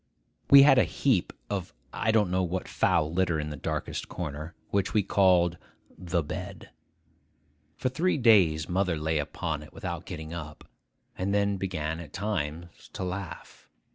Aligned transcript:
We 0.49 0.63
had 0.63 0.79
a 0.79 0.83
heap 0.83 1.31
of 1.47 1.75
I 1.93 2.09
don't 2.09 2.31
know 2.31 2.41
what 2.41 2.67
foul 2.67 3.13
litter 3.13 3.39
in 3.39 3.51
the 3.51 3.55
darkest 3.55 4.09
corner, 4.09 4.55
which 4.71 4.95
we 4.95 5.03
called 5.03 5.59
'the 5.95 6.23
bed.' 6.23 6.71
For 7.77 7.87
three 7.87 8.17
days 8.17 8.67
mother 8.67 8.97
lay 8.97 9.19
upon 9.19 9.61
it 9.61 9.73
without 9.73 10.07
getting 10.07 10.33
up, 10.33 10.67
and 11.15 11.35
then 11.35 11.57
began 11.57 11.99
at 11.99 12.13
times 12.13 12.89
to 12.93 13.03
laugh. 13.03 13.69